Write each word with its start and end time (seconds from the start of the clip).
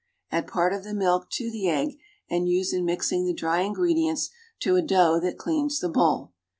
.\dd 0.31 0.47
part 0.47 0.73
of 0.73 0.83
the 0.83 0.95
milk 0.95 1.29
to 1.29 1.51
the 1.51 1.69
egg 1.69 1.99
and 2.27 2.49
use 2.49 2.73
in 2.73 2.83
mixing 2.83 3.23
the 3.27 3.35
dry 3.35 3.59
ingredients 3.59 4.31
to 4.59 4.75
a 4.75 4.81
dough 4.81 5.19
that 5.19 5.37
cleans 5.37 5.77
the 5.77 5.89
bowl. 5.89 6.33